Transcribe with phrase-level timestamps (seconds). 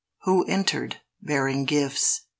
[0.23, 2.21] Who entered, bearing gifts?